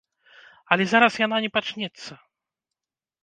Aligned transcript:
Але 0.75 0.85
зараз 0.93 1.13
яна 1.25 1.37
не 1.45 1.51
пачнецца. 1.57 2.11